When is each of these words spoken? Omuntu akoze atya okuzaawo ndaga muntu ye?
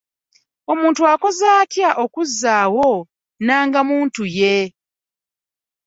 Omuntu 0.71 1.01
akoze 1.13 1.45
atya 1.61 1.89
okuzaawo 2.03 2.89
ndaga 3.43 3.79
muntu 3.89 4.23
ye? 4.37 4.55